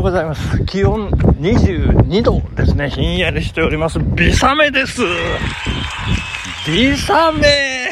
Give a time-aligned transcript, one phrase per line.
[0.00, 0.64] ようございます。
[0.64, 2.88] 気温22度ですね。
[2.88, 3.98] ひんやりしております。
[3.98, 5.02] ビサメです。
[6.66, 7.90] ビサメ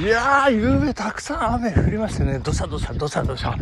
[0.00, 3.54] いやー、夕べたくさん雨降りましてね、どしゃどしゃどしゃどしゃ。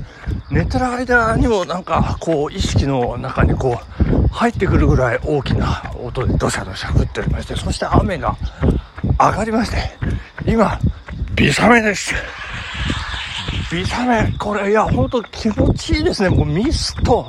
[0.52, 8.36] 寝てる間にもなんか、こう、意識の中にこう、入ってくるぐらい大きな音でどしゃどしゃ降っておりまして、そして雨が
[9.18, 9.78] 上がりまして、
[10.46, 10.78] 今、
[11.34, 12.14] ビサメです。
[13.74, 16.28] ビサメ、これ、いや、ほんと気持ちいいですね。
[16.28, 17.28] もうミスト。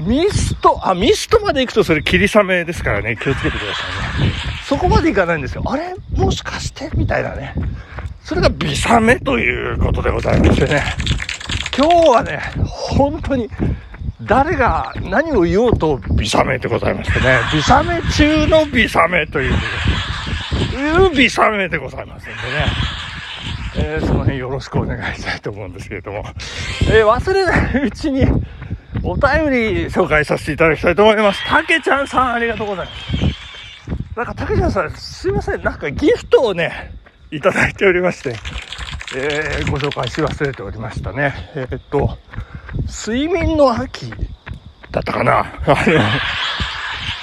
[0.00, 3.82] ミスト、あ、ミストまで行くとそれ霧雨ですからね、気をつけてくださ
[4.20, 4.32] いね。
[4.64, 5.64] そこまで行かないんですよ。
[5.66, 5.96] あれ？
[6.14, 6.88] もしかして？
[6.94, 7.52] みたいなね。
[8.22, 10.84] それがビサメということでございましてね。
[11.76, 13.50] 今日はね、本当に、
[14.22, 17.40] 誰が何を言おうとビサメでございましてね。
[17.52, 19.56] ビサメ中のビサメという、い
[21.08, 22.36] うビサメでございますんでね。
[23.78, 26.24] えー、その辺よろしくお願いしたいと思うんですけれども、
[26.90, 28.22] えー、忘れないうちに
[29.02, 31.46] お便り紹介させていただきたいと思います。
[31.46, 34.16] たけちゃんさんありがとうございます。
[34.16, 36.94] なんかたけちゃんさんすいません、なんかギフトをね、
[37.30, 38.34] いただいておりまして、
[39.14, 41.34] えー、ご紹介し忘れておりましたね。
[41.54, 42.18] えー、っと、
[43.06, 44.10] 睡眠の秋
[44.90, 45.44] だったかな、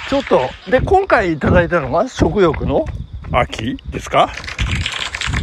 [0.08, 2.84] ちょっと、で、今回いただいたのが食欲の
[3.32, 4.30] 秋ですか？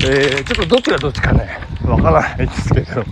[0.03, 3.03] えー、ちょっとどっちがどっちかね、わからないですけど、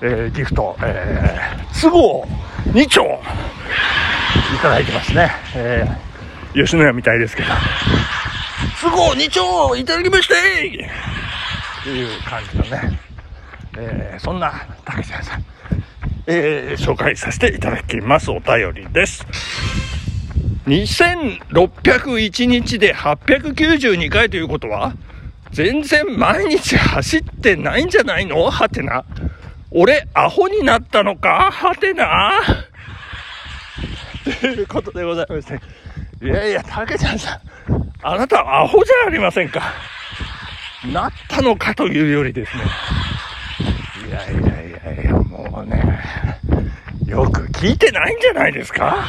[0.00, 2.26] えー、ギフト、えー、都合
[2.72, 5.30] 2丁いただいてますね。
[5.54, 7.48] えー、吉野家みたいですけど、
[8.80, 12.98] 都合2丁いただきましてっていう感じのね、
[13.76, 15.44] えー、そんな竹ちゃんさん、
[16.26, 18.30] えー、紹介させていただきます。
[18.30, 19.26] お便りです。
[20.66, 24.94] 2601日で892回ということは、
[25.52, 28.50] 全然毎日走ってないんじゃないの？
[28.50, 29.04] はてな。
[29.72, 31.50] 俺、アホになったのか？
[31.50, 32.40] はてな。
[34.40, 35.60] ということでございまして。
[36.22, 37.40] いやいや、たけちゃんさん、
[38.02, 39.72] あなたアホじゃありませんか？
[40.92, 42.64] なったのかというよりですね。
[44.08, 46.00] いやいやいやいや、もうね、
[47.06, 49.06] よく聞いてないんじゃないですか？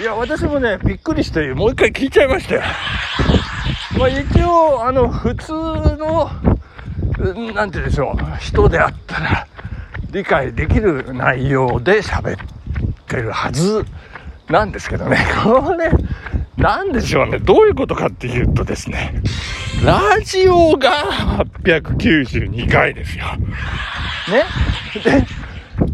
[0.00, 2.62] いや、私もね、びっくりして、もう一回聞いちゃいましたよ。
[3.98, 6.30] まあ一応、あの、普通の、
[7.54, 9.46] なんてでしょう、人であったら、
[10.10, 12.46] 理解できる内容で喋っ
[13.06, 13.84] てるはず
[14.48, 15.90] なんですけどね、 これ、
[16.56, 19.22] なんでしょうね、どういうことかっていうとですね、
[19.84, 20.90] ラジオが
[21.62, 23.24] 892回ですよ。
[23.36, 24.44] ね。
[25.02, 25.26] で、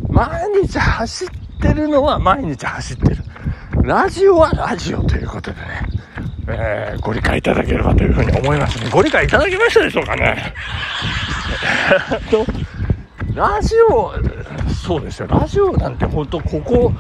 [0.09, 0.29] 毎
[0.63, 1.29] 日走っ
[1.61, 3.17] てるのは毎日走ってる。
[3.83, 5.83] ラジオはラジオということでね、
[6.55, 8.91] えー、ご理解いただければというふうに思いますね。
[8.91, 10.55] ご理解いただけましたでしょうかね。
[12.31, 12.45] と、
[13.35, 14.13] ラジオ、
[14.69, 15.27] そうですよ。
[15.29, 16.93] ラジオなんて本当ここ、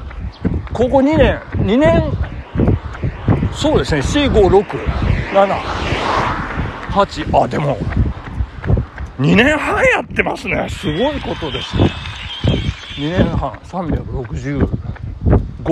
[0.73, 2.03] ここ2年、2年、
[3.53, 4.65] そうですね、4、5、6、
[5.33, 5.59] 7、
[6.91, 7.77] 8、あ、でも、
[9.19, 10.69] 2年半やってますね。
[10.71, 11.91] すごいことですね。
[12.97, 14.69] 2年半、365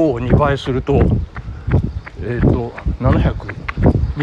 [0.01, 2.73] を2倍すると、えっ、ー、と、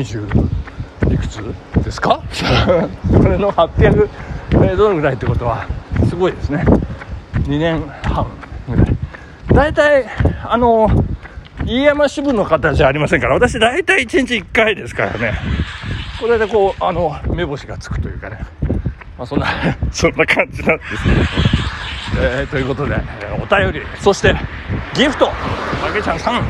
[0.04, 1.42] 20いくつ
[1.84, 2.22] ですか？
[3.12, 4.10] これの800、
[4.64, 5.66] え、どのぐらいってことは、
[6.10, 6.64] すごいですね。
[7.44, 8.28] 2年半
[8.70, 8.88] ぐらい。
[9.54, 10.06] 大体、
[10.46, 10.90] あの、
[11.64, 15.34] 飯山支部の方じゃありませんから、私大体1日1回ですからね。
[16.20, 18.40] これでこう、あの、目星がつくというかね。
[19.18, 19.48] まあ、そんな
[19.92, 21.16] そんな感じなんですけど。
[22.20, 24.36] えー、ということで、えー、お便り、そして、
[24.94, 25.32] ギフト、
[25.86, 26.44] たけちゃんさん、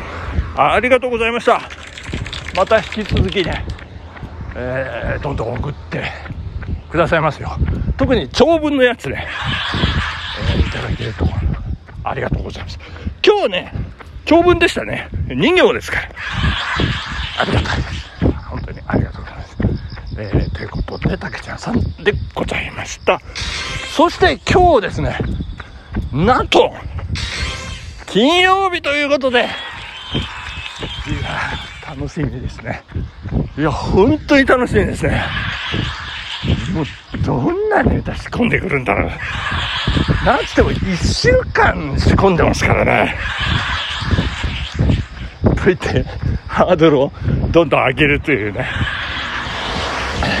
[0.56, 1.60] ありがとうございました。
[2.56, 3.64] また引き続きね、
[4.56, 6.04] えー、どんどん送って
[6.90, 7.56] くださいますよ。
[7.96, 9.26] 特に長文のやつね、
[10.56, 11.26] えー、いただけると
[12.04, 12.78] ありがとうございます。
[13.24, 13.72] 今日ね、
[14.24, 15.08] 長文でしたね。
[15.28, 16.08] 2行ですから。
[17.40, 18.08] ありがたいです。
[18.48, 19.56] 本当にありがとうございます。
[20.18, 23.20] えー、ということで、たけちゃんさんでございました。
[23.94, 25.18] そして今日ですね、
[26.12, 26.72] なんと、
[28.06, 29.42] 金曜日ということで、い
[31.22, 31.57] や
[32.08, 32.82] 楽しみですね。
[33.58, 35.22] いや、本当に楽しみですね。
[36.72, 36.86] もう、
[37.22, 39.10] どんなネタ仕込んでくるんだろう。
[40.24, 43.14] なんつっても1週間仕込んでますからね。
[45.62, 46.06] といって、
[46.46, 47.12] ハードルを
[47.50, 48.66] どんどん上げるというね。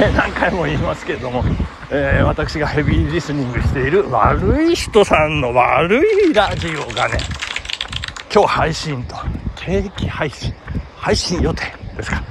[0.16, 1.44] 何回も言いますけれども、
[1.90, 7.18] えー、私がヘビーリスニングしている悪い人さんの悪いラジオがね、
[8.32, 9.16] 今日配信と、
[9.56, 10.54] 定期配信、
[11.08, 11.62] 配信予定
[11.96, 12.22] ですか。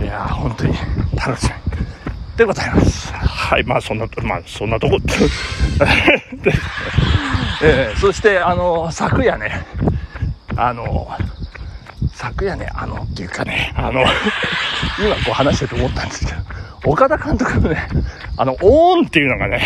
[0.00, 0.74] いやー、本当に
[1.16, 2.36] 楽しみ。
[2.36, 3.12] でございます。
[3.12, 4.96] はい、まあそんな、まあそんなとこ。
[5.00, 6.52] で
[7.66, 9.66] えーそして、あの、昨夜ね、
[10.54, 11.08] あの、
[12.14, 14.04] 昨夜ね、あの、っていうかね、あの、
[15.00, 16.38] 今こう話してて思ったんですけど、
[16.92, 17.88] 岡田監督のね、
[18.36, 19.60] あの、オーンっていうのがね、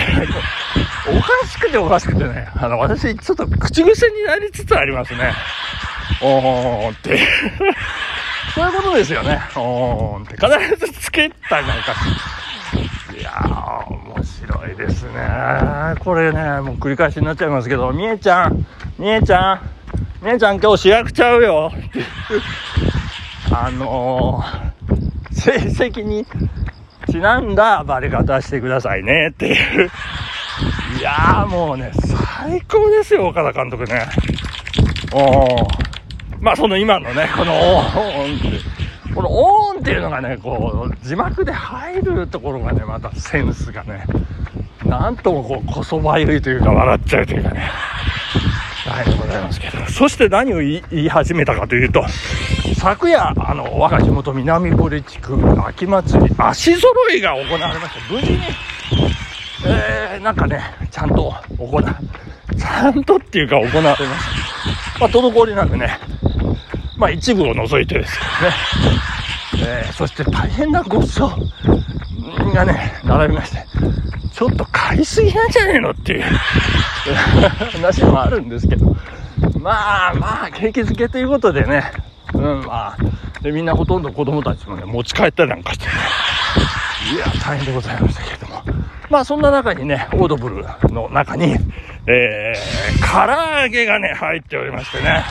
[1.06, 5.34] おかしくておかしくてね、あの、私、ちょっと口癖になりつつありますね。
[6.22, 7.20] おーんって。
[8.56, 9.38] そういうことですよね。
[9.54, 10.34] おーんって。
[10.36, 11.92] 必ずつけたりなんか
[13.12, 15.94] しいやー、面白いですね。
[16.00, 18.66] これね、もう繰り返しになっちゃいますけど、みえちゃん、
[18.98, 22.06] みえちゃん、みえちゃん今日主役ちゃうよっていう。
[23.52, 25.52] あのー、成
[25.90, 26.26] 績に
[27.10, 29.90] ちなんだバレ方してくださいねっていう。
[30.98, 31.92] いやーもうね、
[32.40, 34.06] 最高ですよ、岡田監督ね。
[35.12, 35.85] おー
[36.40, 38.48] まあその今のね、このオーンって、
[39.14, 44.04] このオーンっていうのがね、こう、字幕で入るところがね、またセンスがね、
[44.84, 47.70] なんともこう、こそばゆいというか、笑っちゃうというかね、
[48.86, 49.86] 大変でございますけど。
[49.86, 52.04] そして何を言い始めたかというと、
[52.78, 55.36] 昨夜、あの、我が地元南堀地区
[55.66, 58.12] 秋祭り、足揃いが行われました。
[58.12, 58.38] 無事に、
[59.66, 60.60] えー、なんかね、
[60.90, 61.82] ちゃんと行う、
[62.56, 65.00] ちゃんとっていうか行われました。
[65.00, 65.98] まあ、滞りなくね、
[66.96, 68.18] まあ、一部を除いてです
[69.52, 73.64] けどね、 えー、そして大変なごちそうがね、並びまして、
[74.32, 76.22] ちょっと買いすぎなんじゃねえのっていう
[77.72, 78.96] 話もあるんですけど、
[79.60, 81.90] まあまあ、景気づけということでね、
[82.32, 85.92] うん、まあ、でみんなほとんど子供たちもね、持ち帰ったりなんかしてね、
[87.14, 88.62] いや、大変でございましたけれども。
[89.08, 91.56] まあそんな中にね、オードブルの中に、
[92.06, 95.24] えー、唐揚げがね、入っておりましてね、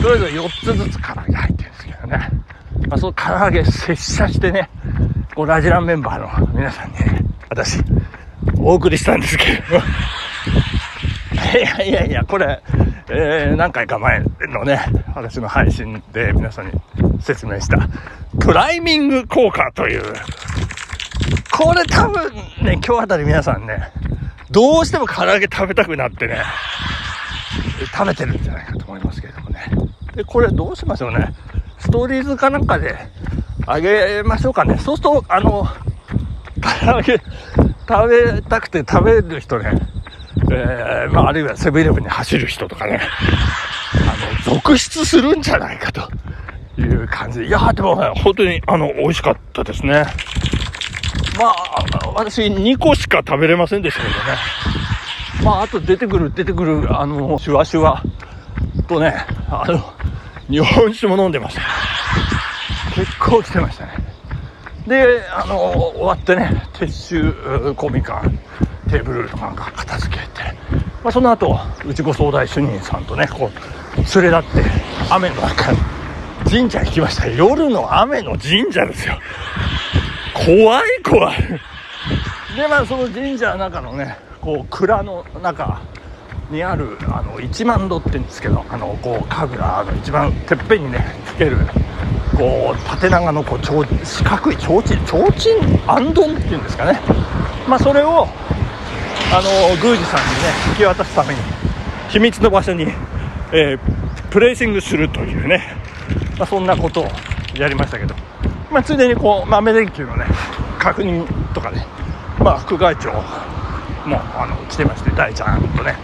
[0.00, 2.30] それぞれ4つずつ唐揚げ入ってるんですけどね、
[2.88, 4.70] まあその唐揚げ拙者してね、
[5.34, 7.82] こうラジランメンバーの皆さんにね、私、
[8.58, 9.76] お送りしたんですけど、
[11.58, 12.62] いやいやいや、これ、
[13.10, 14.80] えー、何回か前のね、
[15.14, 16.72] 私の配信で皆さんに
[17.20, 17.88] 説明した、
[18.40, 20.02] プライミング効果という、
[21.50, 23.90] これ多分ね、今日あたり皆さんね、
[24.50, 26.42] どうしても唐揚げ食べたくなってね、
[27.92, 29.27] 食べてるんじゃないかと思いますけど。
[30.18, 31.32] で、これどうしましょうね。
[31.78, 32.96] ストーリーズかなんかで
[33.66, 34.76] あげましょうかね。
[34.76, 35.64] そうすると、あの、
[36.82, 37.22] 唐揚げ
[37.88, 39.80] 食べたくて食べる人ね、
[40.50, 43.00] えー、まあ、あるいはセブンイレブンに走る人とかね、
[43.94, 46.10] あの、続出するんじゃないかと
[46.80, 47.46] いう感じで。
[47.46, 50.04] いやー、でもね、本当に、あの、美味しかったですね。
[51.38, 54.18] まあ、私2個しか食べれませんでしたけどね。
[55.44, 58.02] まあ、あと出てくる、出てくる、あの、シュワシュワ
[58.88, 59.14] とね、
[59.50, 59.97] あの、
[60.48, 61.62] 日本酒も飲んでました。
[62.94, 63.92] 結構来てましたね。
[64.86, 68.38] で、あの、終わってね、撤収、コミカン、
[68.90, 70.28] テーブルとかなんか片付けて、
[71.04, 74.70] まあ、その後、内子総大主任さんとね、こう、連れ立って、
[75.10, 75.74] 雨の中、
[76.50, 77.28] 神社行きました。
[77.28, 79.18] 夜の雨の神社ですよ。
[80.34, 81.36] 怖い怖い。
[82.56, 85.82] で、まあ、その神社の中のね、こう、蔵の中
[86.50, 91.58] にある、あの、一万度って言うんですけど、あの、こう、神楽の一番てっぺんにね、つける、
[92.36, 97.00] こう、縦長の、こう、ちょう四角い提灯、提灯あんどんっていうんですかね。
[97.68, 98.26] まあ、それを、
[99.32, 99.50] あの、
[99.82, 101.40] 宮司さんにね、引き渡すために、
[102.08, 102.84] 秘密の場所に、
[103.52, 105.74] えープレイシングするというね、
[106.38, 107.08] まあ、そんなことを
[107.56, 108.14] やりましたけど、
[108.70, 110.26] まあ、ついでにこう豆電球のね
[110.78, 111.86] 確認とかね、
[112.38, 113.12] まあ、副会長
[114.06, 115.96] もあの来てまして大ちゃんとね。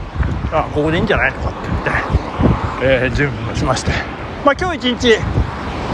[0.52, 1.90] あここでいいんじゃないのかって言って、
[2.82, 3.90] えー準備もしまして、
[4.44, 5.18] まあ、今日一日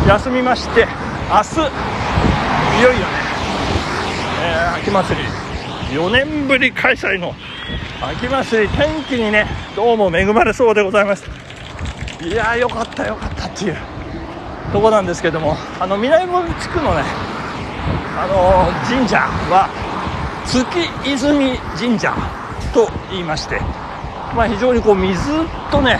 [0.08, 0.86] 休みまして
[1.30, 1.56] 明日
[2.80, 3.06] いよいよね、
[4.42, 5.28] えー秋祭り。
[5.96, 7.34] 4年ぶり開催の
[8.00, 11.24] 秋祭り天気にねどうも恵まれそうでございます。
[12.22, 13.76] いやーよかったよかったっていう。
[14.72, 17.02] とこなんですけどもあの南森地区のね
[18.16, 19.18] あのー神社
[19.50, 19.68] は
[20.46, 20.64] 月
[21.04, 22.14] 泉神社
[22.72, 23.60] と言いまして。
[24.34, 25.30] まあ非常にこう水
[25.70, 25.98] とね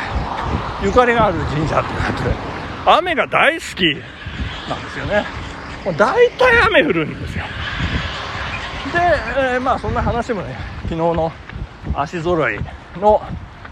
[0.83, 2.35] ゆかりがある神社ということで
[2.87, 3.85] 雨が大好き
[4.69, 5.25] なんですよね。
[5.85, 7.45] もう大体雨降るんですよ。
[8.93, 9.01] で、
[9.55, 11.33] えーまあそんな話もね昨日の
[11.95, 12.59] 足揃い
[12.97, 13.23] の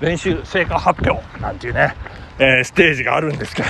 [0.01, 1.95] 練習成果発表なんていうね、
[2.39, 3.69] えーステージがあるんですけど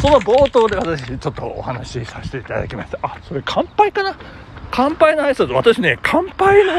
[0.00, 2.98] その冒頭で私ちょっとお話しさせていただきました。
[3.02, 4.16] あそれ乾杯かな？
[4.70, 5.52] 乾杯の挨拶。
[5.52, 6.72] 私ね乾杯の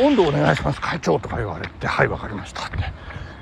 [0.00, 2.76] 温度お願いします会長とか言われてはいわかりましたって、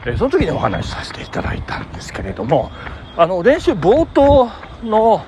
[0.07, 2.71] えその時にお話しさせていただいたんですけれども
[3.17, 4.51] あの練習冒頭
[4.83, 5.25] の、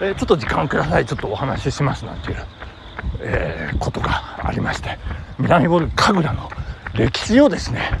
[0.00, 2.36] えちょっと時間くださいちょっとお話ししますなんていう
[3.20, 4.98] えー、ことがありまして、
[5.38, 6.50] 南堀神楽の
[6.94, 7.98] 歴史をですね、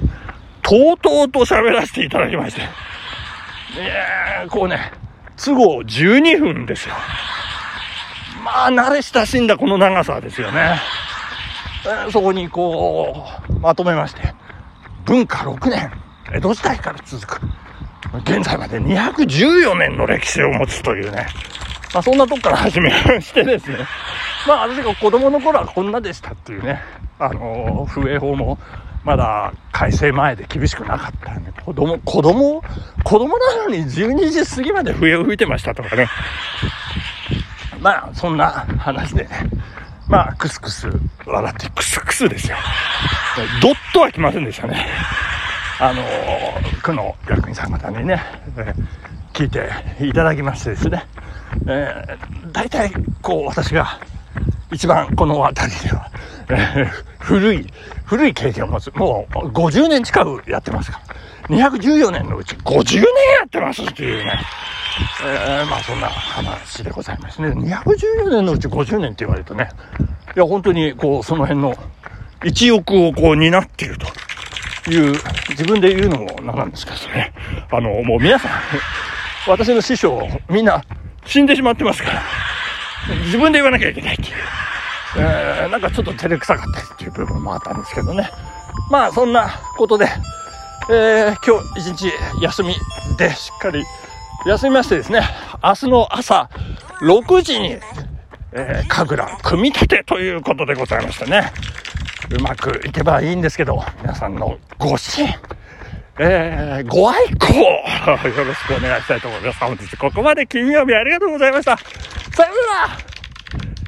[0.62, 2.62] とうとうと喋らせていただきまして、
[3.78, 4.92] えー、こうね、
[5.36, 6.94] 都合12分ですよ。
[8.44, 10.80] まあ、慣れ親しんだこの長さですよね。
[12.10, 14.34] そこにこう、まとめまして、
[15.04, 15.92] 文化6年、
[16.32, 17.40] 江戸時代から続く、
[18.20, 21.26] 現在まで214年の歴史を持つというね、
[21.92, 23.78] まあ、そんなとこから始めましてですね、
[24.48, 26.80] まあ、私が子供の頃はこんなでしたっていうね、
[27.18, 28.58] あの、風営法も
[29.04, 32.62] まだ改正前で厳しくなかったんで、子供、子供、
[33.04, 36.08] 子供なのに12時過ぎまで笛を吹いてましたとかね。
[37.80, 39.28] まあ、そんな話でね。
[40.08, 40.88] まあ、クスクス
[41.26, 42.56] 笑って、クスクスですよ。
[43.62, 44.86] ドッとは来ませんでしたね。
[45.80, 46.02] あの
[46.82, 48.22] 区の役員さん方にね、
[48.56, 48.74] え
[49.32, 49.68] 聞いて
[50.00, 51.04] いただきましてですね、
[51.66, 52.92] えー、大体、
[53.22, 53.98] こう、私が
[54.72, 56.10] 一番この辺りでは、
[56.48, 57.66] えー、古い、
[58.04, 58.90] 古い経験を持つ。
[58.92, 61.00] もう50年近くやってますか
[61.48, 61.56] ら。
[61.56, 63.06] 214年のうち50年や
[63.46, 64.40] ってますっていうね。
[65.24, 67.48] えー、まあそんな話でございますね。
[67.48, 69.68] 214年のうち50年って言われるとね、
[70.36, 71.74] いや本当にこうその辺の
[72.44, 75.18] 一翼をこう担っているという、
[75.50, 77.32] 自分で言うのもなんなんですけどね。
[77.70, 78.50] あの、もう皆さん、
[79.48, 80.82] 私の師匠、みんな
[81.26, 82.22] 死んでしまってますから、
[83.24, 84.28] 自分で言わなきゃいけないっていう。
[85.16, 88.30] えー、なんかちょっと照れくさかったりっていう部分もあったんですけどね。
[88.90, 90.08] まあそんなことで、
[90.90, 92.74] えー、今日一日休み
[93.16, 93.84] でしっかり
[94.46, 95.22] 休みましてですね、
[95.62, 96.50] 明日の朝
[97.00, 97.78] 6時に、
[98.52, 101.50] えー、神楽組み立てということでございましてね、
[102.38, 105.34] うまくいけばいいんですけど、皆さんのご支援、
[106.18, 107.54] えー、ご愛顧
[108.28, 109.58] よろしくお願いしたいと思います。
[109.60, 111.78] 本日ここまで金曜日ありがとうございました。
[111.78, 112.50] さよ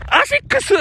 [0.09, 0.73] ならアシックス